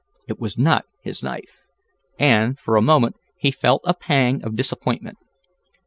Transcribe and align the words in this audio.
It 0.27 0.39
was 0.39 0.57
not 0.57 0.85
his 1.03 1.21
knife, 1.21 1.57
and, 2.17 2.57
for 2.59 2.75
a 2.75 2.81
moment 2.81 3.17
he 3.37 3.51
felt 3.51 3.83
a 3.85 3.93
pang 3.93 4.43
of 4.43 4.55
disappointment. 4.55 5.19